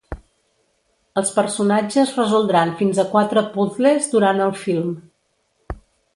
[1.21, 4.91] Els personatges resoldran fins a quatre puzles durant el film.